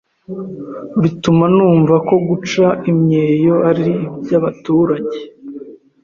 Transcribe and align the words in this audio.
bituma 1.01 1.45
numva 1.55 1.95
ko 2.07 2.15
guca 2.27 2.65
imyeyo 2.91 3.53
ari 3.69 3.89
iby’ 4.17 4.31
abaturage. 4.39 5.19